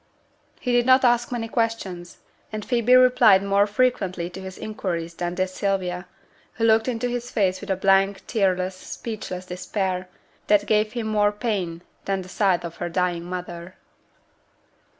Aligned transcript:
He 0.59 0.71
did 0.71 0.87
not 0.87 1.05
ask 1.05 1.31
many 1.31 1.47
questions, 1.47 2.17
and 2.51 2.65
Phoebe 2.65 2.95
replied 2.95 3.43
more 3.43 3.67
frequently 3.67 4.31
to 4.31 4.41
his 4.41 4.57
inquiries 4.57 5.13
than 5.13 5.35
did 5.35 5.47
Sylvia, 5.51 6.07
who 6.53 6.63
looked 6.63 6.87
into 6.87 7.07
his 7.07 7.29
face 7.29 7.61
with 7.61 7.69
a 7.69 7.75
blank, 7.75 8.25
tearless, 8.25 8.75
speechless 8.75 9.45
despair, 9.45 10.09
that 10.47 10.65
gave 10.65 10.93
him 10.93 11.05
more 11.05 11.31
pain 11.31 11.83
than 12.05 12.23
the 12.23 12.29
sight 12.29 12.63
of 12.63 12.77
her 12.77 12.89
dying 12.89 13.25
mother. 13.25 13.75